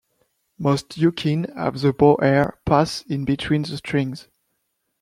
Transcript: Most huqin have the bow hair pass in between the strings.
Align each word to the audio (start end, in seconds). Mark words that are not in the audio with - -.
Most 0.57 0.95
huqin 0.99 1.55
have 1.55 1.79
the 1.79 1.93
bow 1.93 2.17
hair 2.19 2.57
pass 2.65 3.03
in 3.03 3.23
between 3.23 3.61
the 3.61 3.77
strings. 3.77 4.29